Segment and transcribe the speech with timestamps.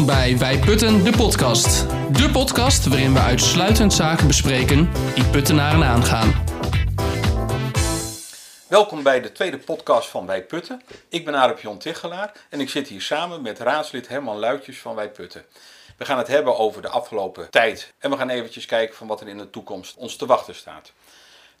[0.00, 1.88] Welkom bij Wij Putten, de podcast.
[1.88, 6.44] De podcast waarin we uitsluitend zaken bespreken die Puttenaren aangaan.
[8.68, 10.82] Welkom bij de tweede podcast van Wij Putten.
[11.08, 14.94] Ik ben Arep Jon Tichelaar en ik zit hier samen met raadslid Herman Luitjes van
[14.94, 15.44] Wij Putten.
[15.96, 19.20] We gaan het hebben over de afgelopen tijd en we gaan eventjes kijken van wat
[19.20, 20.92] er in de toekomst ons te wachten staat.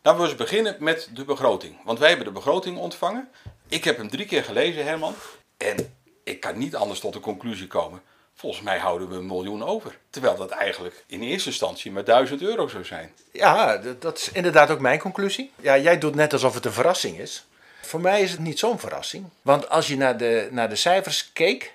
[0.02, 1.76] Laten we eens beginnen met de begroting.
[1.84, 3.28] Want wij hebben de begroting ontvangen.
[3.68, 5.14] Ik heb hem drie keer gelezen, Herman.
[5.56, 5.94] En
[6.24, 8.02] ik kan niet anders tot de conclusie komen.
[8.40, 9.98] Volgens mij houden we een miljoen over.
[10.10, 13.12] Terwijl dat eigenlijk in eerste instantie maar 1000 euro zou zijn.
[13.32, 15.52] Ja, dat is inderdaad ook mijn conclusie.
[15.56, 17.44] Ja, jij doet net alsof het een verrassing is.
[17.80, 19.24] Voor mij is het niet zo'n verrassing.
[19.42, 21.72] Want als je naar de, naar de cijfers keek,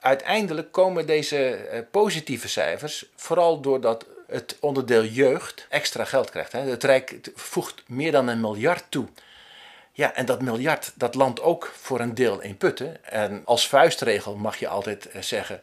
[0.00, 6.52] uiteindelijk komen deze eh, positieve cijfers vooral doordat het onderdeel jeugd extra geld krijgt.
[6.52, 9.06] Het Rijk voegt meer dan een miljard toe.
[9.92, 13.04] Ja, en dat miljard, dat landt ook voor een deel in putten.
[13.04, 15.62] En als vuistregel mag je altijd eh, zeggen,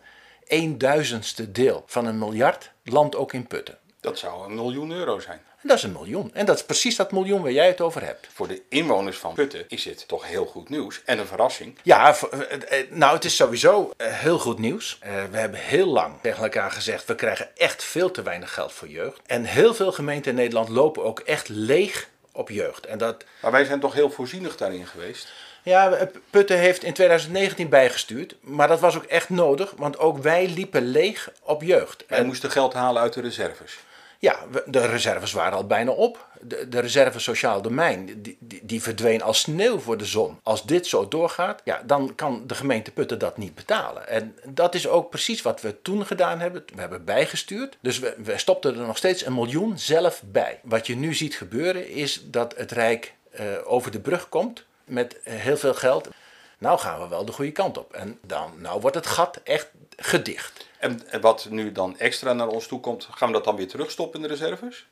[0.52, 3.78] een duizendste deel van een miljard landt ook in putten.
[4.00, 5.42] Dat zou een miljoen euro zijn.
[5.62, 6.32] En dat is een miljoen.
[6.34, 8.28] En dat is precies dat miljoen waar jij het over hebt.
[8.34, 11.78] Voor de inwoners van Putten is dit toch heel goed nieuws en een verrassing.
[11.84, 14.98] Ja, v- eh, eh, nou, het is sowieso eh, heel goed nieuws.
[15.02, 18.72] Eh, we hebben heel lang tegen elkaar gezegd: we krijgen echt veel te weinig geld
[18.72, 19.20] voor jeugd.
[19.26, 22.86] En heel veel gemeenten in Nederland lopen ook echt leeg op jeugd.
[22.86, 25.28] En dat, Maar wij zijn toch heel voorzienig daarin geweest.
[25.64, 30.18] Ja, eh, Putten heeft in 2019 bijgestuurd, maar dat was ook echt nodig, want ook
[30.18, 32.04] wij liepen leeg op jeugd.
[32.08, 33.80] Wij moesten geld halen uit de reserves.
[34.20, 36.28] Ja, de reserves waren al bijna op.
[36.42, 40.40] De, de reserve sociaal domein, die, die, die verdween als sneeuw voor de zon.
[40.44, 44.08] Als dit zo doorgaat, ja, dan kan de gemeente Putten dat niet betalen.
[44.08, 46.64] En dat is ook precies wat we toen gedaan hebben.
[46.74, 47.78] We hebben bijgestuurd.
[47.80, 50.60] Dus we, we stopten er nog steeds een miljoen zelf bij.
[50.64, 55.20] Wat je nu ziet gebeuren is dat het Rijk eh, over de brug komt met
[55.24, 56.10] heel veel geld.
[56.58, 57.94] Nou gaan we wel de goede kant op.
[57.94, 60.68] En dan nou wordt het gat echt gedicht.
[60.78, 63.68] En, en wat nu dan extra naar ons toe komt, gaan we dat dan weer
[63.68, 64.88] terugstoppen in de reserves?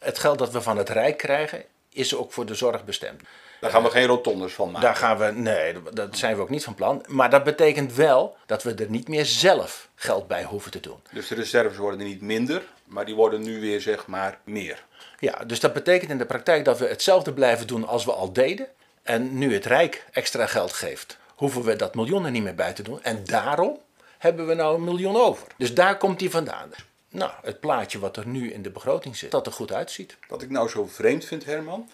[0.00, 3.22] Het geld dat we van het Rijk krijgen is ook voor de zorg bestemd.
[3.60, 4.80] Daar gaan we geen rotondes van maken.
[4.80, 7.04] Daar gaan we, nee, dat zijn we ook niet van plan.
[7.06, 11.00] Maar dat betekent wel dat we er niet meer zelf geld bij hoeven te doen.
[11.12, 14.84] Dus de reserves worden niet minder, maar die worden nu weer zeg maar meer.
[15.18, 18.32] Ja, dus dat betekent in de praktijk dat we hetzelfde blijven doen als we al
[18.32, 18.68] deden.
[19.06, 22.72] En nu het Rijk extra geld geeft, hoeven we dat miljoen er niet meer bij
[22.72, 23.02] te doen.
[23.02, 23.80] En daarom
[24.18, 25.46] hebben we nou een miljoen over.
[25.56, 26.70] Dus daar komt die vandaan.
[27.08, 30.16] Nou, het plaatje wat er nu in de begroting zit, dat er goed uitziet.
[30.28, 31.90] Wat ik nou zo vreemd vind, Herman,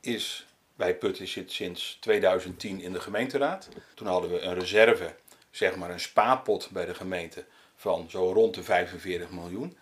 [0.00, 3.68] is wij Putten zit sinds 2010 in de gemeenteraad.
[3.94, 5.14] Toen hadden we een reserve,
[5.50, 7.44] zeg maar een spaarpot bij de gemeente
[7.76, 9.76] van zo rond de 45 miljoen.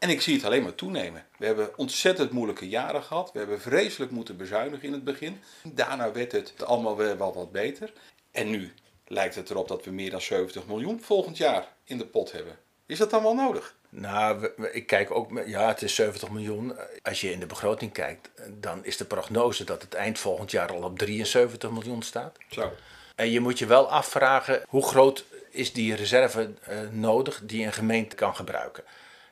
[0.00, 1.26] En ik zie het alleen maar toenemen.
[1.38, 3.32] We hebben ontzettend moeilijke jaren gehad.
[3.32, 5.40] We hebben vreselijk moeten bezuinigen in het begin.
[5.62, 7.92] Daarna werd het allemaal weer wel wat beter.
[8.30, 8.72] En nu
[9.06, 12.58] lijkt het erop dat we meer dan 70 miljoen volgend jaar in de pot hebben.
[12.86, 13.74] Is dat dan wel nodig?
[13.88, 16.76] Nou, ik kijk ook, ja, het is 70 miljoen.
[17.02, 20.72] Als je in de begroting kijkt, dan is de prognose dat het eind volgend jaar
[20.72, 22.38] al op 73 miljoen staat.
[22.50, 22.72] Zo.
[23.14, 27.72] En je moet je wel afvragen hoe groot is die reserve eh, nodig die een
[27.72, 28.84] gemeente kan gebruiken.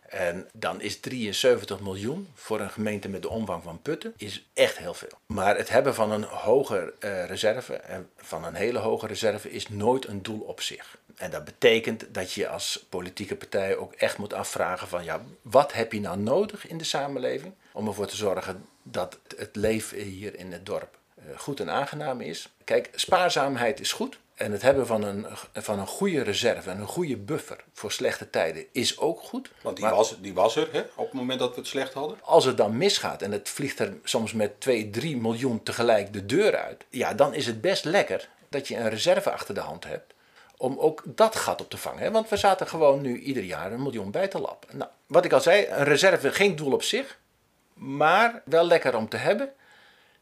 [0.08, 4.78] En dan is 73 miljoen voor een gemeente met de omvang van Putten is echt
[4.78, 5.18] heel veel.
[5.26, 7.80] Maar het hebben van een hoge eh, reserve
[8.16, 10.98] van een hele hoge reserve is nooit een doel op zich.
[11.16, 15.72] En dat betekent dat je als politieke partij ook echt moet afvragen van ja, wat
[15.72, 20.38] heb je nou nodig in de samenleving om ervoor te zorgen dat het leven hier
[20.38, 20.97] in het dorp
[21.36, 22.48] goed en aangenaam is.
[22.64, 24.18] Kijk, spaarzaamheid is goed.
[24.34, 28.30] En het hebben van een, van een goede reserve en een goede buffer voor slechte
[28.30, 29.50] tijden is ook goed.
[29.62, 31.92] Want die, Maar was, die was er hè, op het moment dat we het slecht
[31.92, 32.18] hadden.
[32.22, 36.26] als het dan misgaat en het vliegt er soms met 2, 3 miljoen tegelijk de
[36.26, 39.84] deur uit, ja, dan is het best lekker dat je een reserve achter de hand
[39.84, 40.14] hebt
[40.56, 42.02] om ook dat gat op te vangen.
[42.02, 42.10] Hè?
[42.10, 44.76] Want we zaten gewoon nu ieder jaar een miljoen bij te lappen.
[44.76, 47.18] Nou, wat ik al zei, een reserve geen doel op zich,
[47.74, 49.52] maar wel lekker om te hebben.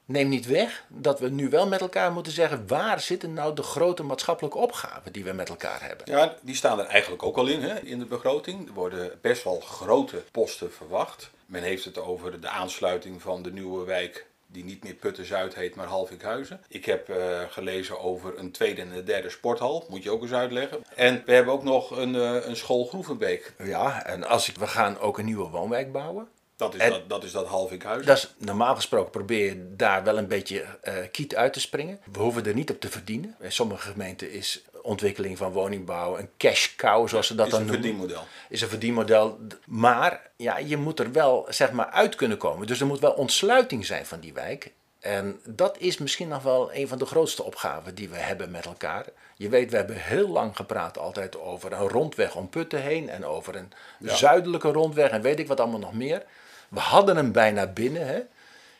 [0.06, 3.62] Neem niet weg dat we nu wel met elkaar moeten zeggen waar zitten nou de
[3.62, 6.10] grote maatschappelijke opgaven die we met elkaar hebben.
[6.10, 8.68] Ja, die staan er eigenlijk ook al in hè, in de begroting.
[8.68, 11.30] Er worden best wel grote posten verwacht.
[11.47, 15.74] Men heeft het over de aansluiting van de nieuwe wijk die niet meer Putten-Zuid heet,
[15.74, 16.60] maar Halvikhuizen.
[16.68, 20.32] Ik heb eh, gelezen over een tweede en een derde sporthal, moet je ook eens
[20.32, 20.84] uitleggen.
[20.94, 23.54] En we hebben ook nog een, eh, een school Groevenbeek.
[23.59, 26.28] Ja, en als ik, we gaan ook een nieuwe woonwijk bouwen.
[26.56, 28.06] Dat is, En- dat, dat, is dat Halvikhuizen.
[28.06, 32.00] Dat is, normaal gesproken probeer je daar wel een beetje eh kiet uit te springen.
[32.12, 33.36] We hoeven er niet op te verdienen.
[33.38, 37.60] Bij sommige gemeenten is ontwikkeling van woningbouw een cash cow, zoals ze dat is dan
[37.60, 37.82] een noemen.
[37.84, 38.22] verdienmodel.
[38.48, 39.38] Is een verdienmodel.
[39.66, 42.66] Maar ja, je moet er wel zeg maar uit kunnen komen.
[42.66, 44.72] Dus er moet wel ontsluiting zijn van die wijk.
[45.00, 48.64] En dat is misschien nog wel een van de grootste opgaven die we hebben met
[48.64, 49.04] elkaar.
[49.36, 53.24] Je weet, we hebben heel lang gepraat altijd over een rondweg om Putten heen en
[53.24, 56.22] over een zuidelijke rondweg en weet ik wat allemaal nog meer.
[56.68, 58.21] We hadden hem bijna binnen hè,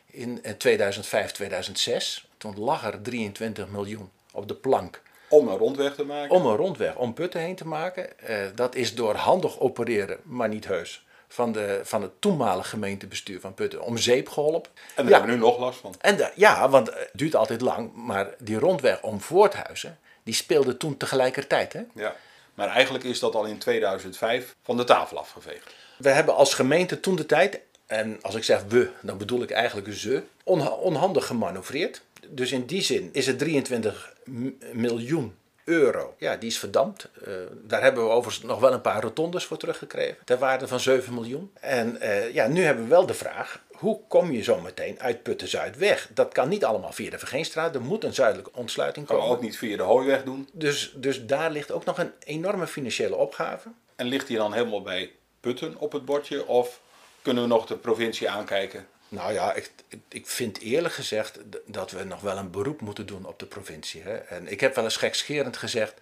[0.07, 2.29] in 2005, 2006.
[2.39, 6.37] Toen lag er 23 miljoen op de plank Om een rondweg te maken.
[6.37, 8.19] om een rondweg om Putten heen te maken.
[8.19, 13.41] Eh, dat is door handig opereren, maar niet heus, van, de, van het toenmalige gemeentebestuur
[13.41, 14.71] van Putten om zeep geholpen.
[14.75, 15.11] en daar Ja.
[15.11, 15.95] hebben we nu nog last van.
[16.01, 20.77] En de- ja, want het duurt altijd lang, maar die rondweg om Voorthuizen, die speelde
[20.77, 21.73] toen tegelijkertijd.
[21.73, 21.81] Hè?
[21.95, 22.15] Ja.
[22.55, 25.75] Maar eigenlijk is dat al in 2005 van de tafel afgeveegd.
[25.99, 29.51] We hebben als gemeente toen de tijd, en als ik zeg we, dan bedoel ik
[29.51, 32.03] eigenlijk ze, onha- onhandig gemanoeuvreerd.
[32.29, 35.35] Dus in die zin is het 23 m- miljoen
[35.65, 36.15] euro.
[36.19, 37.09] Ja, die is verdampt.
[37.25, 40.17] Eh, daar hebben we overigens nog wel een paar rotondes voor teruggekregen.
[40.25, 41.51] Ter waarde van 7 miljoen.
[41.61, 45.23] En eh, ja, nu hebben we wel de vraag, hoe kom je zo meteen uit
[45.23, 46.09] Putten-Zuid weg?
[46.15, 47.75] Dat kan niet allemaal via de Vergeenstraat.
[47.75, 49.25] Er moet een zuidelijke ontsluiting komen.
[49.25, 50.49] ook niet via de hooiweg doen.
[50.53, 53.69] Dus, dus daar ligt ook nog een enorme financiële opgave.
[53.97, 55.11] En ligt die dan helemaal bij
[55.41, 56.47] Putten op het bordje?
[56.47, 56.81] Of
[57.27, 58.87] kunnen we nog de provincie aankijken?
[59.09, 59.71] Nou ja, ik,
[60.09, 64.03] ik- vind eerlijk gezegd dat we nog wel een beroep moeten doen op de provincie.
[64.03, 64.15] Hè.
[64.15, 65.95] En ik heb wel eens gekscherend gezegd,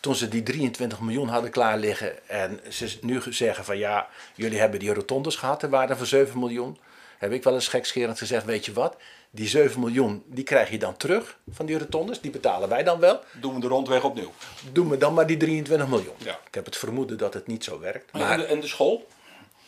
[0.00, 4.58] toen ze die 23 miljoen hadden klaar liggen en ze nu zeggen van ja, jullie
[4.58, 6.78] hebben die rotondes gehad, de waarde van 7 miljoen.
[7.18, 8.96] Heb ik wel eens gekscherend gezegd, weet je wat,
[9.30, 13.00] die 7 miljoen die krijg je dan terug van die rotondes, die betalen wij dan
[13.00, 13.20] wel.
[13.40, 14.32] Doen we de rondweg opnieuw?
[14.72, 16.14] Doen we dan maar die 23 miljoen.
[16.18, 16.38] Ja.
[16.46, 18.10] Ik heb het vermoeden dat het niet zo werkt.
[18.10, 19.06] En de, en de school?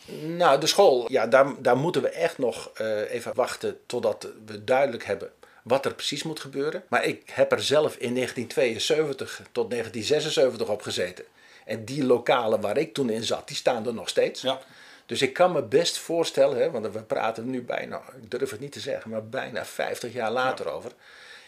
[0.06, 4.64] Nou, de school, ja, daar, daar moeten we echt nog eh, even wachten totdat we
[4.64, 5.31] duidelijk hebben
[5.62, 6.85] wat er precies moet gebeuren.
[6.88, 11.25] Maar ik heb er zelf in 1972 tot 1976 op gezeten.
[11.64, 14.43] En die lokalen waar ik toen in zat, die staan er nog steeds.
[14.43, 14.61] Ja.
[15.06, 18.61] Dus ik kan me best voorstellen, hè, want we praten nu bijna, ik durf het
[18.61, 20.93] niet te zeggen, maar bijna 50 jaar later over.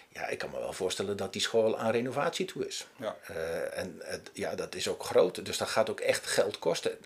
[0.09, 2.87] Ja, ik kan me wel voorstellen dat die school aan renovatie toe is.
[2.97, 3.17] Ja.
[3.27, 6.99] Eh, en het, ja, dat is ook groot, dus dat gaat ook echt geld kosten.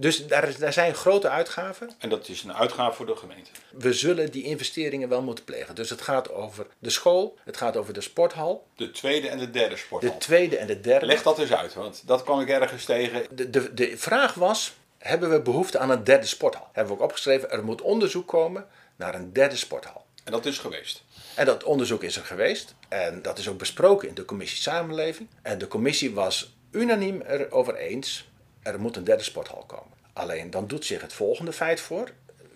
[0.00, 1.90] Dus daar, daar zijn grote uitgaven.
[1.98, 3.50] En dat is een uitgave voor de gemeente.
[3.72, 5.74] We zullen die investeringen wel moeten plegen.
[5.74, 9.50] Dus het gaat over de school, het gaat over de sporthal, De tweede en de
[9.50, 10.10] derde sporthal.
[10.10, 11.06] de tweede en de derde.
[11.06, 13.26] Leg dat eens uit, want dat kwam ik ergens tegen.
[13.30, 16.68] De, de, de vraag was, hebben we behoefte aan een derde sporthal?
[16.72, 20.04] Hebben we ook opgeschreven, er moet onderzoek komen naar een derde sporthal.
[20.24, 21.04] En dat is geweest.
[21.34, 22.74] En dat onderzoek is er geweest.
[22.88, 25.28] En dat is ook besproken in de commissie Samenleving.
[25.42, 28.29] En de commissie was unaniem erover eens,
[28.62, 29.98] er moet een derde sporthal komen.
[30.12, 32.10] Alleen dan doet zich het volgende feit voor.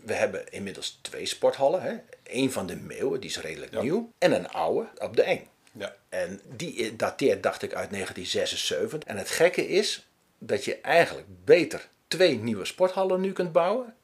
[0.04, 1.82] We hebben inmiddels twee sporthallen.
[1.82, 1.94] Hè?
[2.24, 3.82] Eén van de Meeuwen, die is redelijk Ja.
[3.82, 4.12] nieuw.
[4.18, 5.48] En een oude op de Eng.
[5.72, 5.96] Ja.
[6.08, 8.98] En die dateert, dacht ik, uit 1976.
[9.08, 10.06] En het gekke is
[10.38, 13.94] dat je eigenlijk beter twee nieuwe sporthallen nu kunt bouwen.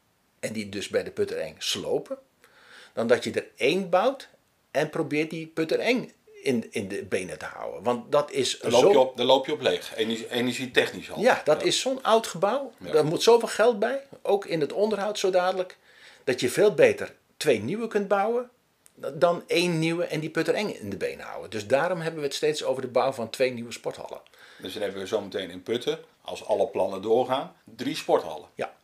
[0.40, 2.18] En die dus bij de Puttereng slopen.
[2.92, 4.28] Dan dat je er één bouwt
[4.70, 6.12] en probeert die Puttereng
[6.42, 7.82] in, in de benen te houden.
[7.82, 9.00] Want dat is Dan loop, je zo...
[9.00, 9.96] op, dan loop je op leeg.
[9.96, 11.20] Energie, energietechnisch al.
[11.20, 12.72] Ja, dat is zo'n oud gebouw.
[12.78, 12.92] Ja.
[12.92, 14.02] Daar moet zoveel geld bij.
[14.22, 15.76] Ook in het onderhoud zo dadelijk.
[16.24, 18.50] Dat je veel beter twee nieuwe kunt bouwen.
[18.94, 21.50] Dan één nieuwe en die Puttereng in de benen houden.
[21.50, 24.20] Dus daarom hebben we het steeds over de bouw van twee nieuwe sporthallen.
[24.58, 28.48] Dus dan hebben we zometeen in Putten, als alle plannen doorgaan, drie sporthallen.
[28.54, 28.74] Ja,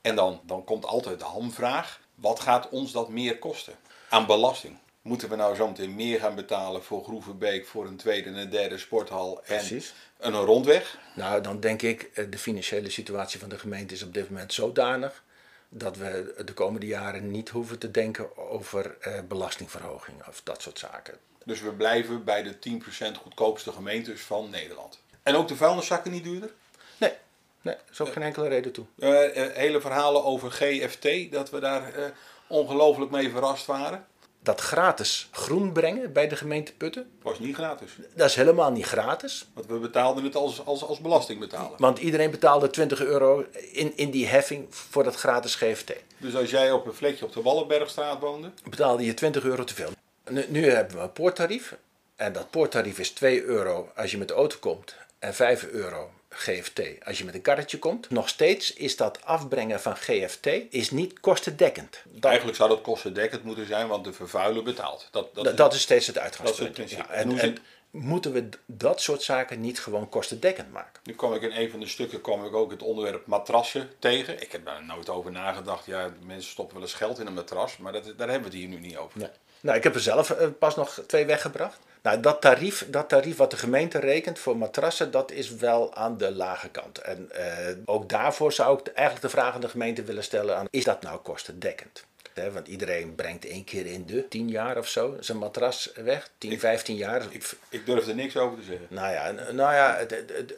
[0.00, 2.00] En dan, dan komt altijd de hamvraag.
[2.14, 3.74] Wat gaat ons dat meer kosten?
[4.08, 4.76] Aan belasting.
[5.08, 8.78] Moeten we nou zometeen meer gaan betalen voor Groevenbeek, voor een tweede en een derde
[8.78, 9.94] sporthal en Precies.
[10.18, 10.98] een rondweg?
[11.14, 14.52] nou dan denk ik, eh, de financiële situatie van de gemeente is op dit moment
[14.52, 15.22] zodanig
[15.68, 20.78] dat we de komende jaren niet hoeven te denken over eh, belastingverhoging of dat soort
[20.78, 21.14] zaken.
[21.44, 25.00] Dus we blijven bij de 10% goedkoopste gemeentes van Nederland.
[25.22, 26.50] En ook de vuilniszakken niet duurder?
[26.96, 27.12] Nee,
[27.60, 28.86] nee, er is ook geen enkele reden toe.
[28.98, 32.12] Eh, hele verhalen over GFT, dat we daar
[32.46, 34.06] ongelooflijk mee verrast waren.
[34.42, 37.90] Dat gratis groen brengen bij de gemeente Putten, Was niet gratis.
[38.14, 39.46] dat is helemaal niet gratis.
[39.52, 41.72] Want we betaalden het als, als, als belastingbetaler.
[41.78, 45.92] Want iedereen betaalde 20 euro in, in die heffing voor dat gratis GFT.
[46.18, 49.74] Dus als jij op een vlekje op de Wallenbergstraat woonde, betaalde je 20 euro te
[49.74, 49.90] veel.
[50.30, 51.76] Nu, nu hebben we een poorttarief.
[52.16, 56.10] En dat poorttarief is 2 euro als je met de auto komt en 5 euro
[56.38, 58.10] GFT als je met een karretje komt.
[58.10, 62.02] Nog steeds is dat afbrengen van GFT is niet kostendekkend.
[62.04, 65.08] Dat, Eigenlijk zou dat kostendekkend moeten zijn, want de vervuiler betaalt.
[65.10, 66.76] Dat, dat, dat, dat is steeds het uitgangspunt.
[66.76, 67.36] Dat is het principe.
[67.36, 67.58] Ja, en,
[67.90, 71.00] moeten we dat soort zaken niet gewoon kostendekkend maken?
[71.04, 74.42] Nu kwam ik in een van de stukken kwam ik ook het onderwerp matrassen tegen.
[74.42, 75.86] Ik heb daar nooit over nagedacht.
[75.86, 78.66] Ja, mensen stoppen wel eens geld in een matras, maar dat, daar hebben we het
[78.66, 79.30] hier nu niet over.
[79.60, 81.78] Nou, ik heb er zelf eh, pas nog twee weggebracht.
[82.08, 86.18] Nou, dat tarief, dat tarief wat de gemeente rekent voor matrassen, dat is wel aan
[86.18, 86.98] de lage kant.
[86.98, 90.66] En eh, ook daarvoor zou ik eigenlijk de vraag aan de gemeente willen stellen aan,
[90.70, 92.06] is dat nou kostendekkend?
[92.52, 96.30] Want iedereen brengt één keer in de 10 jaar of zo zijn matras weg.
[96.38, 97.22] 10, 15 jaar.
[97.30, 98.86] Ik, ik durf er niks over te zeggen.
[98.90, 99.98] Nou ja, nou ja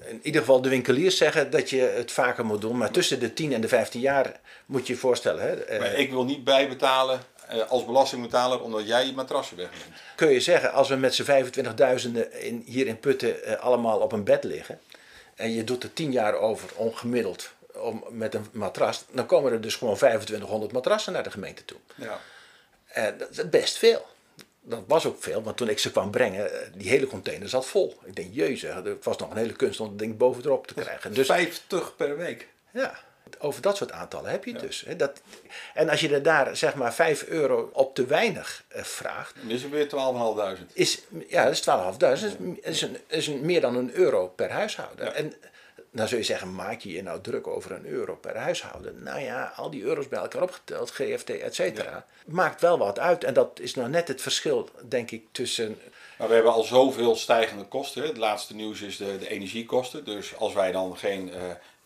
[0.06, 2.76] in ieder geval de winkeliers zeggen dat je het vaker moet doen.
[2.76, 5.42] Maar tussen de 10 en de 15 jaar moet je je voorstellen.
[5.42, 9.94] Hè, eh, Maar ik wil niet bijbetalen eh, als belastingbetaler omdat jij je matrassen wegneemt.
[10.16, 11.50] kun je zeggen, als we met z'n
[12.06, 14.80] 25.000 in, hier in Putten eh, allemaal op een bed liggen.
[15.34, 19.04] En je doet er 10 jaar over ongemiddeld om, met een matras.
[19.10, 21.78] Dan komen er dus gewoon 2500 matrassen naar de gemeente toe.
[21.94, 22.20] Ja.
[22.86, 24.06] En dat is best veel.
[24.62, 27.66] Dat was ook veel, want toen ik ze kwam brengen, eh, die hele container zat
[27.66, 27.98] vol.
[28.04, 31.14] Ik denk, jezus, het was nog een hele kunst om dat ding bovenop te krijgen.
[31.14, 32.48] Dus 50 per week.
[32.70, 32.98] ja,
[33.38, 34.84] over dat soort aantallen heb je het dus.
[34.86, 34.96] hè.
[34.96, 35.20] Dat,
[35.74, 39.50] en als je er daar zeg maar 5 euro op te weinig eh, vraagt, Dan
[39.50, 39.88] is het weer
[40.58, 40.66] 12.500.
[40.72, 44.50] is, ja, dat is 12.500, is, is, een, is een, meer dan een euro per
[44.50, 45.04] huishouden.
[45.04, 45.12] Ja.
[45.12, 45.32] En
[45.92, 49.02] dan zul je zeggen, maak je je nou druk over een euro per huishouden?
[49.02, 53.24] Nou ja, al die euro's bij elkaar opgeteld, GFT, et cetera, maakt wel wat uit.
[53.24, 55.78] En dat is nou net het verschil, denk ik, tussen...
[56.18, 58.02] Maar we hebben al zoveel stijgende kosten.
[58.02, 60.04] Het laatste nieuws is de, de energiekosten.
[60.04, 61.40] Dus als wij dan geen eh,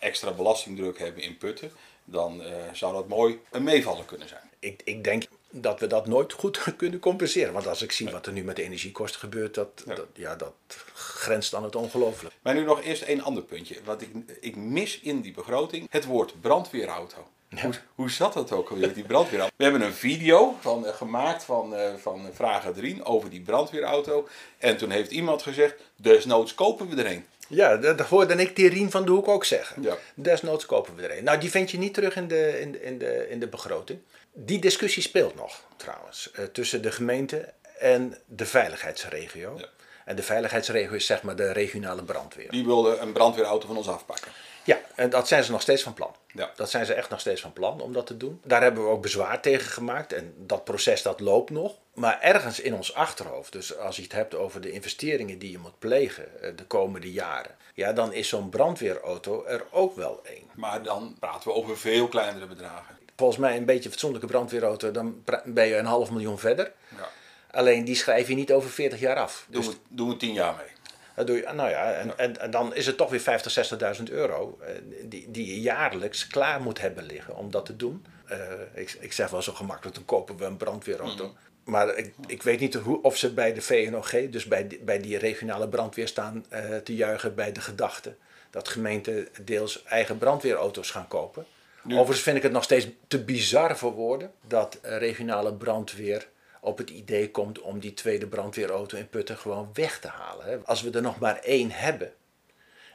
[0.04, 1.70] extra belastingdruk hebben in putten,
[2.04, 4.50] dan eh, zou dat mooi een meevallen kunnen zijn.
[4.58, 7.52] Ik, ik denk dat we dat nooit goed kunnen compenseren.
[7.52, 9.94] Want als ik zie wat er nu met de energiekosten gebeurt, dat, Ja.
[9.94, 10.52] dat, ja, dat
[10.94, 12.34] grenst aan het ongelooflijk.
[12.42, 13.76] Maar nu nog eerst één ander puntje.
[13.84, 14.08] Wat ik,
[14.40, 17.28] ik mis in die begroting, het woord brandweerauto.
[17.62, 19.54] Hoe, hoe zat dat ook alweer, die brandweerauto?
[19.56, 24.28] We hebben een video van, eh, gemaakt van, eh van Vraag Adrien over die brandweerauto.
[24.58, 27.24] En toen heeft iemand gezegd, desnoods kopen we er een.
[27.48, 29.82] Ja, dat hoorde ik die Rien van de Hoek ook zeggen.
[29.82, 29.96] Ja.
[30.14, 31.24] Desnoods kopen we er een.
[31.24, 33.98] Nou, die vind je niet terug in de, in in de, in de begroting.
[34.32, 39.54] Die discussie speelt nog, trouwens, eh, tussen de gemeente en de veiligheidsregio.
[39.58, 39.68] Ja.
[40.04, 42.50] En de veiligheidsregio is zeg maar de regionale brandweer.
[42.50, 44.32] Die wilde een brandweerauto van ons afpakken.
[44.64, 46.14] Ja, en dat zijn ze nog steeds van plan.
[46.32, 46.50] Ja.
[46.56, 48.40] Dat zijn ze echt nog steeds van plan om dat te doen.
[48.44, 51.74] Daar hebben we ook bezwaar tegen gemaakt en dat proces dat loopt nog.
[51.94, 55.58] Maar ergens in ons achterhoofd, dus als je het hebt over de investeringen die je
[55.58, 60.44] moet plegen eh, de komende jaren, ja, dan is zo'n brandweerauto er ook wel één.
[60.54, 62.96] Maar dan praten we over veel kleinere bedragen.
[63.16, 66.72] Volgens mij een beetje een fatsoenlijke brandweerauto, dan ben je een half miljoen verder.
[66.96, 67.08] Ja.
[67.50, 69.46] Alleen die schrijf je niet over 40 jaar af.
[69.48, 70.66] Doen, Dus we, doen we tien jaar mee.
[71.14, 74.02] Dat doe je, nou ja, en, en, en dan is het toch weer 50, 60.000
[74.04, 78.04] euro eh, die, die je jaarlijks klaar moet hebben liggen om dat te doen.
[78.26, 78.38] Eh,
[78.74, 81.34] ik, ik zeg wel zo gemakkelijk, dan kopen we een brandweerauto.
[81.64, 85.00] Maar ik, ik weet niet hoe, of ze bij de VNOG, dus bij die, bij
[85.00, 88.14] die regionale brandweer, staan eh, te juichen bij de gedachte
[88.50, 91.46] dat gemeenten deels eigen brandweerauto's gaan kopen.
[91.82, 96.28] Nu- Overigens vind ik het nog steeds te bizar voor woorden dat regionale brandweer
[96.64, 100.66] op het idee komt om die tweede brandweerauto in Putten gewoon weg te halen.
[100.66, 102.12] Als we er nog maar één hebben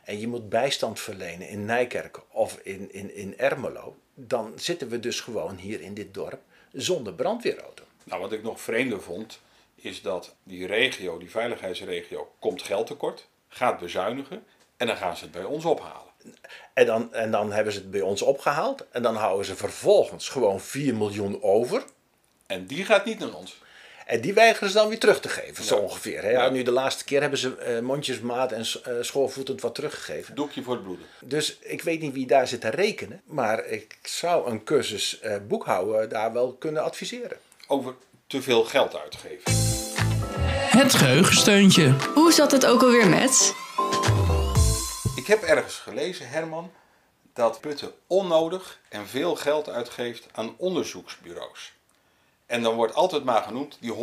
[0.03, 4.99] en je moet bijstand verlenen in Nijkerk of in, in, in Ermelo, dan zitten we
[4.99, 7.83] dus gewoon hier in dit dorp zonder brandweerauto.
[8.03, 9.39] Nou, wat ik nog vreemder vond,
[9.75, 14.43] is dat die regio, die veiligheidsregio, komt geld tekort, gaat bezuinigen
[14.77, 16.13] en dan gaan ze het bij ons ophalen.
[16.73, 20.29] En dan, en dan hebben ze het bij ons opgehaald en dan houden ze vervolgens
[20.29, 21.83] gewoon 4 miljoen over.
[22.50, 23.58] En die gaat niet naar ons.
[24.06, 26.22] En die weigeren ze dan weer terug te geven, zo ongeveer.
[26.24, 26.29] Hè?
[26.29, 26.50] Ja, Ja.
[26.50, 30.36] nu de laatste keer hebben ze eh, mondjesmaat en eh, schoolvoetend wat teruggegeven.
[30.36, 31.06] Doekje voor het bloeden.
[31.22, 33.22] Dus ik weet niet wie daar zit te rekenen.
[33.25, 37.38] Maar ik zou een cursus eh, boekhouden daar wel kunnen adviseren.
[37.68, 37.94] Over
[38.27, 39.51] te veel geld uitgeven.
[40.79, 41.96] Het geheugensteuntje.
[42.13, 43.53] Hoe zat het ook alweer met?
[45.15, 46.72] Ik heb ergens gelezen, Herman,
[47.34, 51.74] dat Putten onnodig en veel geld uitgeeft aan onderzoeksbureaus.
[52.50, 53.94] En dan wordt altijd maar genoemd die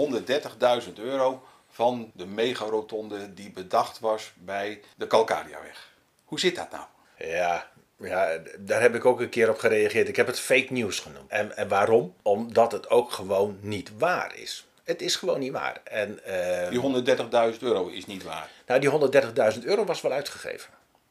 [0.87, 5.93] 130.000 euro van de megarotonde die bedacht was bij de Calcadiaweg.
[6.25, 6.85] Hoe zit dat nou?
[7.19, 10.09] Ja, ja, daar heb ik ook een keer op gereageerd.
[10.09, 11.31] Ik heb het fake news genoemd.
[11.31, 12.15] En, en waarom?
[12.23, 14.67] Omdat het ook gewoon niet waar is.
[14.85, 15.81] Het is gewoon niet waar.
[15.85, 18.51] En, eh, Die 130.000 euro is niet waar.
[18.67, 20.71] Nou, die 130.000 euro was wel uitgegeven.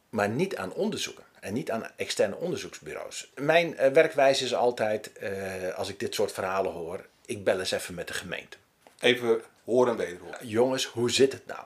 [0.09, 1.23] Maar niet aan onderzoeken.
[1.39, 3.31] En niet aan externe onderzoeksbureaus.
[3.35, 5.31] Mijn eh, werkwijze is altijd, eh,
[5.75, 8.57] als ik dit soort verhalen hoor, ik bel eens even met de gemeente.
[8.99, 10.47] Even horen en wederhoren.
[10.47, 11.63] Jongens, hoe zit het nou?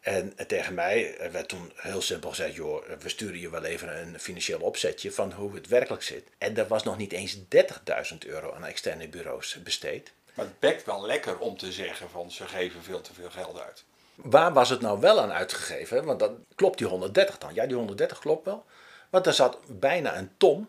[0.00, 3.64] En eh, tegen mij eh, werd toen heel simpel gezegd, joh, we sturen je wel
[3.64, 6.28] even een financieel opzetje van hoe het werkelijk zit.
[6.38, 10.12] En er was nog niet eens 30.000 euro aan externe bureaus besteed.
[10.34, 13.60] Maar het bekt wel lekker om te zeggen van ze geven veel te veel geld
[13.60, 13.84] uit.
[14.14, 16.04] Waar was het nou wel aan uitgegeven?
[16.04, 17.54] Want dan klopt die 130 dan.
[17.54, 18.64] Ja, die 130 klopt wel.
[19.10, 20.68] Want er zat bijna een ton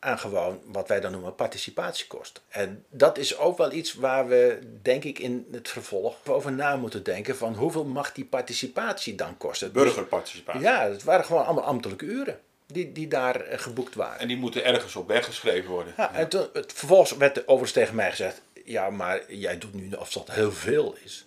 [0.00, 2.42] aan gewoon wat wij dan noemen participatiekosten.
[2.48, 6.76] En dat is ook wel iets waar we, denk ik, in het vervolg over na
[6.76, 7.36] moeten denken.
[7.36, 9.72] Van hoeveel mag die participatie dan kosten?
[9.72, 10.60] Burgerparticipatie.
[10.60, 12.40] Ja, het waren gewoon allemaal ambtelijke uren.
[12.66, 14.20] die, die daar eh, geboekt waren.
[14.20, 15.94] En die moeten ergens op weggeschreven worden.
[15.96, 19.74] Ja, en toen, het, vervolgens werd er overigens tegen mij gezegd: Ja, maar jij doet
[19.74, 21.26] nu of dat heel veel is.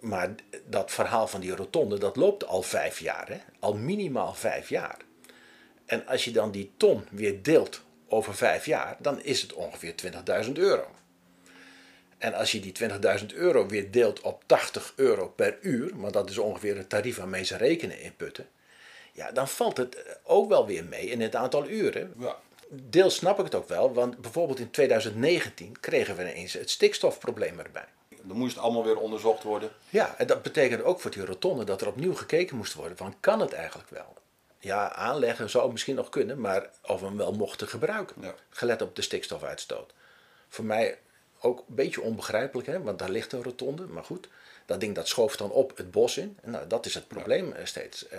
[0.00, 0.34] Maar
[0.66, 3.28] dat verhaal van die rotonde, dat loopt al vijf jaar.
[3.28, 3.38] Hè?
[3.58, 4.96] Al minimaal vijf jaar.
[5.86, 9.94] En als je dan die ton weer deelt over vijf jaar, dan is het ongeveer
[10.44, 10.86] 20.000 euro.
[12.18, 12.72] En als je die
[13.20, 17.16] 20.000 euro weer deelt op 80 euro per uur, want dat is ongeveer het tarief
[17.16, 18.48] waarmee ze rekenen in Putten,
[19.12, 22.14] ja, dan valt het ook wel weer mee in het aantal uren.
[22.18, 22.36] Ja.
[22.68, 27.58] Deels snap ik het ook wel, want bijvoorbeeld in 2019 kregen we ineens het stikstofprobleem
[27.58, 27.86] erbij.
[28.22, 29.70] Dan moest het allemaal weer onderzocht worden.
[29.90, 33.14] Ja, en dat betekent ook voor die rotonde dat er opnieuw gekeken moest worden van
[33.20, 34.14] kan het eigenlijk wel?
[34.64, 38.34] Ja, aanleggen zou misschien nog kunnen, maar of we hem wel mochten gebruiken, Ja.
[38.50, 39.92] gelet op de stikstofuitstoot.
[40.48, 40.98] Voor mij
[41.40, 42.82] ook een beetje onbegrijpelijk, hè?
[42.82, 44.28] want daar ligt een rotonde, maar goed.
[44.66, 46.38] Dat ding dat schoof dan op het bos in.
[46.42, 48.08] En nou, dat is het probleem eh, steeds.
[48.08, 48.18] Eh,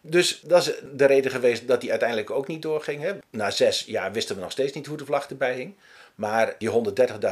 [0.00, 3.02] dus dat is de reden geweest dat die uiteindelijk ook niet doorging.
[3.02, 3.12] Hè?
[3.30, 5.74] Na zes jaar wisten we nog steeds niet hoe de vlag erbij hing.
[6.14, 6.70] Maar die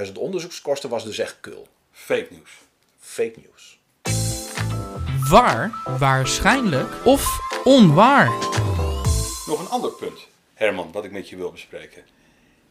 [0.06, 1.66] 130.000 onderzoekskosten was dus echt kul.
[1.92, 2.50] Fake nieuws.
[3.00, 3.78] Fake news.
[5.28, 8.28] Waar, waarschijnlijk of onwaar?
[9.47, 12.04] Nog een ander punt, Herman, dat ik met je wil bespreken.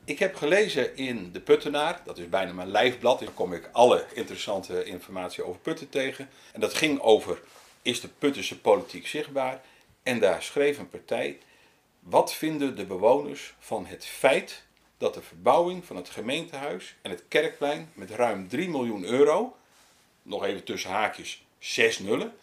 [0.05, 3.19] Ik heb gelezen in De Puttenaar, dat is bijna mijn lijfblad.
[3.19, 6.29] Daar kom ik alle interessante informatie over Putten tegen.
[6.53, 7.41] En dat ging over,
[7.81, 9.62] is de Puttense politiek zichtbaar?
[10.03, 11.38] En daar schreef een partij,
[12.00, 14.63] wat vinden de bewoners van het feit
[14.98, 19.55] dat de verbouwing van het gemeentehuis en het kerkplein met ruim 3 miljoen euro,
[20.21, 22.33] nog even tussen haakjes 6 nullen,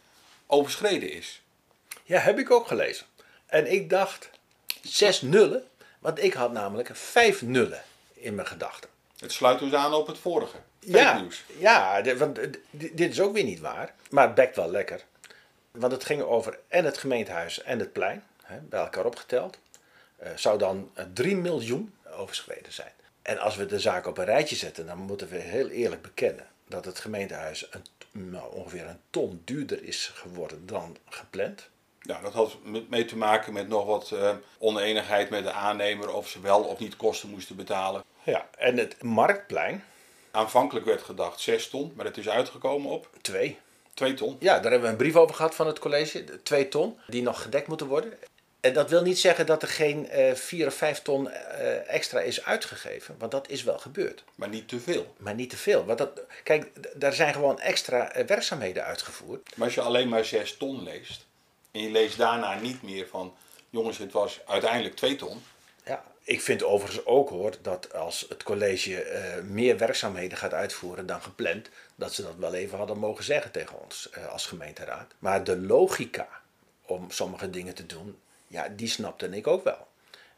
[0.47, 1.43] overschreden is?
[2.09, 3.07] Ja, heb ik ook gelezen.
[3.47, 4.31] En ik dacht,
[4.83, 5.65] zes nullen,
[5.99, 7.83] want ik had namelijk vijf nullen
[8.15, 8.91] in mijn gedachten.
[9.19, 10.57] Het sluit dus aan op het vorige.
[10.81, 11.45] Fake ja, nieuws.
[11.59, 13.95] Ja, de- want eh, di- dit is ook weer niet waar.
[14.11, 15.05] Maar het bekt wel lekker.
[15.71, 19.59] Want het ging over en het gemeentehuis en het plein, hè, bij elkaar opgeteld.
[20.17, 22.93] eh, zou dan eh, 3 miljoen overschreden zijn.
[23.23, 26.47] En als we de zaak op een rijtje zetten, dan moeten we heel eerlijk bekennen
[26.67, 31.69] dat het gemeentehuis een, nou, ongeveer een ton duurder is geworden dan gepland.
[32.01, 36.13] Ja, dat had met- mee te maken met nog wat eh, oneenigheid met de aannemer
[36.15, 38.03] of ze wel of niet kosten moesten betalen.
[38.23, 39.85] Ja, en het marktplein,
[40.31, 43.59] Aanvankelijk werd gedacht 6 ton, maar het is uitgekomen op 2.
[43.95, 44.37] 2 ton.
[44.41, 46.25] Ja, daar hebben we een brief over gehad van het college.
[46.25, 48.13] de Twee ton, die nog gedekt moeten worden.
[48.61, 52.21] En dat wil niet zeggen dat er geen eh 4 of 5 ton eh, extra
[52.21, 53.15] is uitgegeven.
[53.19, 54.25] Want dat is wel gebeurd.
[54.35, 55.15] Maar niet te veel.
[55.17, 55.85] Maar niet te veel.
[55.85, 56.71] Want dat, kijk,
[57.01, 59.57] daar zijn gewoon extra werkzaamheden uitgevoerd.
[59.57, 61.27] Maar als je alleen maar 6 ton leest
[61.71, 63.35] en je leest daarna niet meer van
[63.71, 65.43] jongens, het was uiteindelijk 2 ton.
[65.85, 71.07] Ja, ik vind overigens ook hoor dat als het college eh, meer werkzaamheden gaat uitvoeren
[71.07, 75.15] dan gepland, dat ze dat wel even hadden mogen zeggen tegen ons eh, als gemeenteraad.
[75.19, 76.29] Maar de logica
[76.87, 79.87] om sommige dingen te doen, ja, die snapte ik ook wel.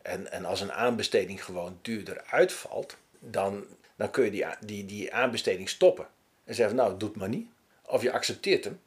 [0.03, 3.65] En, en als een aanbesteding gewoon duurder uitvalt, dan,
[3.97, 6.07] dan kun je die, die, die aanbesteding stoppen.
[6.45, 7.49] En zeggen, nou, doe het maar niet.
[7.83, 8.81] Of je accepteert hem.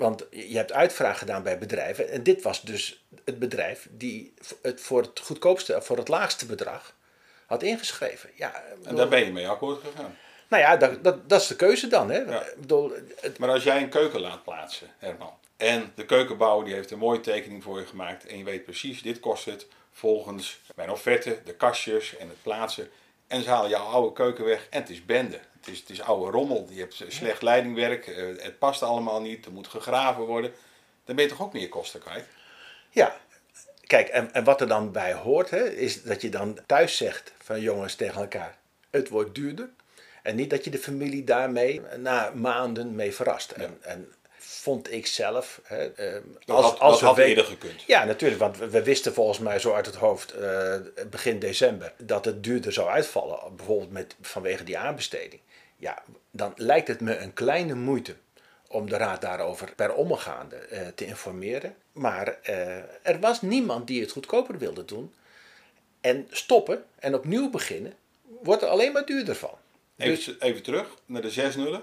[0.00, 2.08] Want je hebt uitvraag gedaan bij bedrijven.
[2.10, 6.94] En dit was dus het bedrijf die het voor het goedkoopste, voor het laagste bedrag
[7.46, 8.30] had ingeschreven.
[8.34, 10.16] Ja, En daar ben je mee akkoord gegaan.
[10.48, 12.10] Nou ja, dat, dat, dat is de keuze dan.
[12.10, 12.18] Hè?
[12.18, 12.40] Ja.
[12.44, 16.74] Ik bedoel, het- Maar als jij een keuken laat plaatsen, Herman, en de keukenbouwer die
[16.74, 20.60] heeft een mooie tekening voor je gemaakt en je weet precies, dit kost het volgens
[20.74, 22.90] mijn offerte, de kastjes en het plaatsen.
[23.26, 25.38] En ze halen jouw oude keuken weg en het is bende.
[25.60, 29.46] Het is, het is oude rommel, je hebt slecht leidingwerk, eh, het past allemaal niet,
[29.46, 30.52] er moet gegraven worden.
[31.04, 32.24] Dan ben je toch ook meer kosten kwijt?
[32.90, 33.16] ja,
[33.86, 37.32] kijk, en, en wat er dan bij hoort, hè, is dat je dan thuis zegt
[37.42, 38.58] van jongens tegen elkaar,
[38.90, 39.70] het wordt duurder.
[40.22, 43.50] En niet dat je de familie daarmee na maanden mee verrast.
[43.50, 45.60] En, en vond ik zelf.
[45.64, 47.82] Hè, eh, Dat had- dat we had weten- gekund.
[47.86, 48.40] Ja, natuurlijk.
[48.40, 50.74] Want we, we wisten volgens mij zo uit het hoofd eh,
[51.10, 53.56] begin december dat het duurder zou uitvallen.
[53.56, 55.40] Bijvoorbeeld met, vanwege die aanbesteding.
[55.80, 58.16] Ja, dan lijkt het me een kleine moeite
[58.68, 61.74] om de raad daarover per omgaande eh, te informeren.
[61.92, 65.14] Maar eh, er was niemand die het goedkoper wilde doen.
[66.00, 67.94] En stoppen en opnieuw beginnen
[68.42, 69.50] wordt er alleen maar duurder van.
[69.96, 71.82] Dus Even, even terug naar de zes nullen.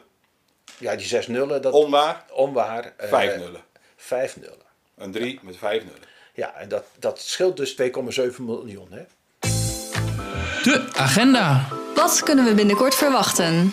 [0.77, 2.93] ja, die zes nullen, dat Onwaar, onwaar.
[2.97, 3.61] eh, vijf nullen.
[3.95, 4.65] Vijf nullen.
[4.95, 6.01] Een drie met vijf nullen.
[6.33, 7.87] Ja, en dat, dat scheelt dus 2,7
[8.39, 8.87] miljoen.
[8.91, 9.03] Hè?
[10.63, 11.67] De agenda.
[11.95, 13.71] Wat kunnen we binnenkort verwachten?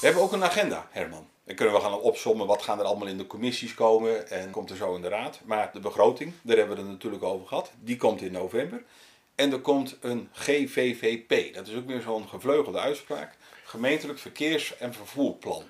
[0.00, 1.28] We hebben ook een agenda, Herman.
[1.44, 4.70] Dan kunnen we gaan opsommen wat gaan er allemaal in de commissies komen en komt
[4.70, 5.40] er zo in de raad.
[5.44, 8.82] Maar de begroting, daar hebben we het natuurlijk over gehad, die komt in november.
[9.34, 13.36] En er komt een GVVP, dat is ook weer zo'n gevleugelde uitspraak.
[13.64, 15.62] Gemeentelijk Verkeers- en Vervoerplan.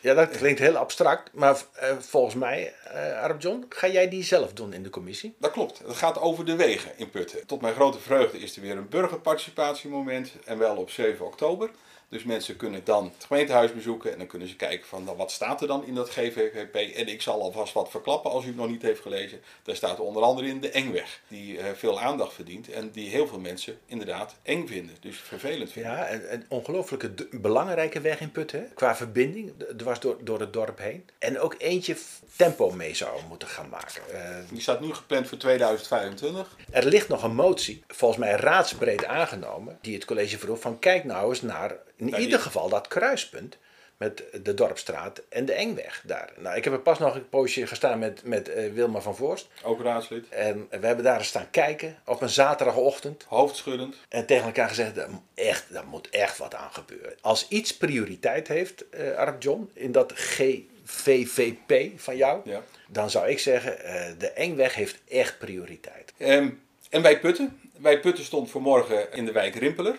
[0.00, 4.22] Ja, dat klinkt heel abstract, maar uh, volgens mij, uh, Arab John, ga jij die
[4.22, 5.34] zelf doen in de commissie?
[5.38, 5.78] Dat klopt.
[5.78, 7.46] Het gaat over de wegen in Putten.
[7.46, 11.70] Tot mijn grote vreugde is er weer een burgerparticipatiemoment en wel op 7 oktober.
[12.14, 15.30] Dus mensen kunnen dan het gemeentehuis bezoeken en dan kunnen ze kijken van nou, wat
[15.30, 16.74] staat er dan in dat GVVP.
[16.74, 19.40] En ik zal alvast wat verklappen als u het nog niet heeft gelezen.
[19.62, 23.26] Daar staat onder andere in de Engweg, die uh, veel aandacht verdient en die heel
[23.26, 24.96] veel mensen inderdaad eng vinden.
[25.00, 25.92] Dus vervelend vinden.
[25.92, 30.78] Ja, een, een ongelooflijke belangrijke weg in Putten qua verbinding dwars door, door het dorp
[30.78, 31.08] heen.
[31.18, 31.96] En ook eentje
[32.36, 34.02] tempo mee zou moeten gaan maken.
[34.12, 34.18] Uh,
[34.50, 36.56] die staat nu gepland voor 2025.
[36.70, 41.04] Er ligt nog een motie, volgens mij raadsbreed aangenomen, die het college vroeg van kijk
[41.04, 41.76] nou eens naar
[42.08, 43.56] in ieder geval dat kruispunt
[43.96, 46.32] met de Dorpstraat en de Engweg daar.
[46.36, 49.48] Nou, ik heb er pas nog een poosje gestaan met, met uh, Wilma van Voorst.
[49.62, 50.28] Ook raadslid.
[50.28, 53.24] En we hebben daar staan kijken op een zaterdagochtend.
[53.28, 53.96] Hoofdschuddend.
[54.08, 57.14] En tegen elkaar gezegd, daar, echt, daar moet echt wat aan gebeuren.
[57.20, 62.62] Als iets prioriteit heeft, uh, Arp John, in dat GVVP van jou, ja.
[62.88, 66.12] dan zou ik zeggen, uh, de Engweg heeft echt prioriteit.
[66.18, 67.60] Um, en wij Putten?
[67.80, 69.98] Wij Putten stond vanmorgen in de wijk Rimpeler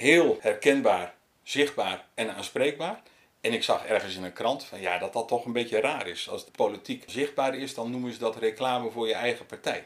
[0.00, 1.14] heel herkenbaar,
[1.50, 3.02] zichtbaar en aanspreekbaar.
[3.40, 6.06] En ik zag ergens in een krant van ja, dat dat toch een beetje raar
[6.06, 6.28] is.
[6.28, 9.84] Als de politiek zichtbaar is, dan noemen ze dat reclame voor je eigen partij.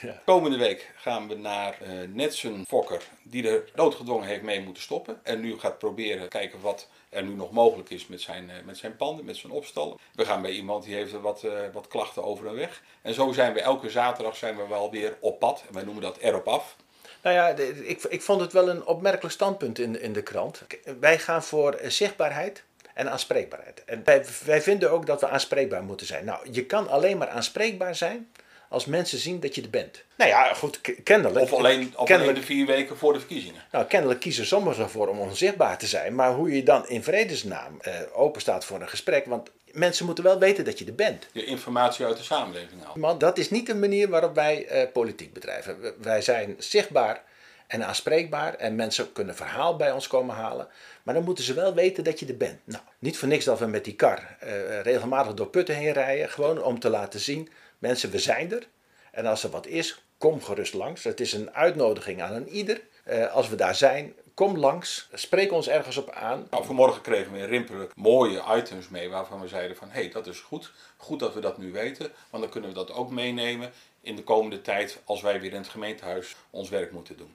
[0.00, 0.22] Ja.
[0.24, 5.20] Komende week gaan we naar uh, Netsen Fokker, die er noodgedwongen heeft mee moeten stoppen.
[5.22, 8.78] En nu gaat proberen kijken wat er nu nog mogelijk is met zijn, uh, met
[8.78, 9.96] zijn panden, met zijn opstallen.
[10.14, 12.82] We gaan bij iemand die heeft wat, uh, wat klachten over een weg.
[13.02, 15.64] En zo zijn we elke zaterdag zijn we wel weer op pad.
[15.68, 16.76] En wij noemen dat erop af.
[17.22, 17.48] Nou ja,
[17.82, 20.62] ik, ik vond het wel een opmerkelijk standpunt in, in de krant.
[21.00, 22.62] Wij gaan voor zichtbaarheid
[22.94, 23.82] en aanspreekbaarheid.
[23.84, 26.24] En wij, wij vinden ook dat we aanspreekbaar moeten zijn.
[26.24, 28.28] Nou, je kan alleen maar aanspreekbaar zijn
[28.68, 30.02] als mensen zien dat je er bent.
[30.16, 31.40] Nou ja, goed, kennelijk.
[31.40, 33.62] Of alleen, of kennelijk, alleen de vier weken voor de verkiezingen.
[33.72, 36.14] Nou, kennelijk kiezen sommigen ervoor om onzichtbaar te zijn.
[36.14, 37.80] Maar hoe je dan in vredesnaam
[38.12, 39.26] open staat voor een gesprek.
[39.26, 41.26] Want mensen moeten wel weten dat je er bent.
[41.32, 43.00] Je informatie uit de samenleving halen.
[43.00, 45.94] Maar dat is niet de manier waarop wij uh, politiek bedrijven.
[45.98, 47.22] Wij zijn zichtbaar
[47.66, 50.68] en aanspreekbaar en mensen kunnen verhaal bij ons komen halen.
[51.02, 52.60] Maar dan moeten ze wel weten dat je er bent.
[52.64, 56.28] Nou, niet voor niks dat we met die kar uh, regelmatig door putten heen rijden.
[56.28, 58.66] Gewoon om te laten zien, mensen, we zijn er.
[59.12, 61.04] En als er wat is, kom gerust langs.
[61.04, 62.80] Het is een uitnodiging aan een ieder.
[63.08, 66.46] Uh, als we daar zijn, kom langs, spreek ons ergens op aan.
[66.50, 70.10] Nou, vanmorgen kregen we in Rimpelen mooie items mee waarvan we zeiden van hé, hey,
[70.10, 70.72] dat is goed.
[70.96, 74.22] Goed dat we dat nu weten, want dan kunnen we dat ook meenemen in de
[74.22, 77.34] komende tijd als wij weer in het gemeentehuis ons werk moeten doen.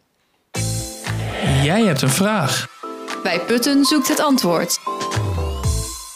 [1.63, 2.68] Jij hebt een vraag.
[3.24, 4.80] Bij Putten zoekt het antwoord.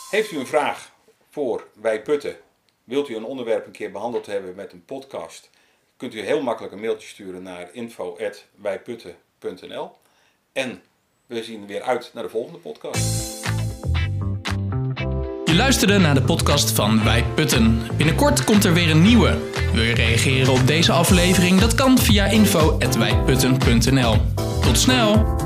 [0.10, 0.92] Heeft u een vraag
[1.30, 2.38] voor Wij Putten?
[2.84, 5.50] Wilt u een onderwerp een keer behandeld hebben met een podcast?
[5.98, 9.92] Kunt u heel makkelijk een mailtje sturen naar info.wijputten.nl
[10.58, 10.82] En
[11.26, 13.06] we zien weer uit naar de volgende podcast.
[15.46, 17.82] Je luisterde naar de podcast van Wij Putten.
[17.98, 19.38] Binnenkort komt er weer een nieuwe.
[19.74, 21.60] Wil je reageren op deze aflevering?
[21.60, 24.16] Dat kan via info.wijputten.nl.
[24.62, 25.37] Tot snel!